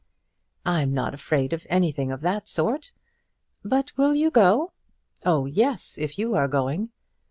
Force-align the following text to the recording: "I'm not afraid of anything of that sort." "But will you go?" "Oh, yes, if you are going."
"I'm 0.65 0.95
not 0.95 1.13
afraid 1.13 1.53
of 1.53 1.67
anything 1.69 2.11
of 2.11 2.21
that 2.21 2.47
sort." 2.49 2.91
"But 3.63 3.95
will 3.97 4.15
you 4.15 4.31
go?" 4.31 4.71
"Oh, 5.23 5.45
yes, 5.45 5.99
if 5.99 6.17
you 6.17 6.33
are 6.33 6.47
going." 6.47 6.89